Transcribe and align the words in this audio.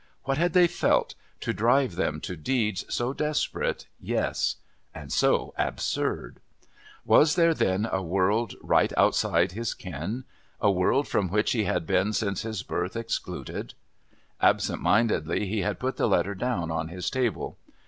What 0.23 0.39
had 0.39 0.53
they 0.53 0.65
felt, 0.65 1.13
to 1.41 1.53
drive 1.53 1.95
them 1.95 2.21
to 2.21 2.35
deeds 2.35 2.85
so 2.89 3.13
desperate, 3.13 3.85
yes, 3.99 4.55
and 4.95 5.13
so 5.13 5.53
absurd? 5.59 6.39
Was 7.05 7.35
there 7.35 7.53
then 7.53 7.87
a 7.91 8.01
world 8.01 8.55
right 8.63 8.91
outside 8.97 9.51
his 9.51 9.75
ken, 9.75 10.23
a 10.59 10.71
world 10.71 11.07
from 11.07 11.29
which 11.29 11.51
he 11.51 11.65
had 11.65 11.85
been 11.85 12.13
since 12.13 12.41
his 12.41 12.63
birth 12.63 12.95
excluded? 12.95 13.75
Absent 14.41 14.81
mindedly 14.81 15.45
he 15.45 15.59
had 15.61 15.77
put 15.77 15.97
the 15.97 16.07
letter 16.09 16.33
down 16.33 16.71
on 16.71 16.87
his 16.87 17.07
table. 17.11 17.59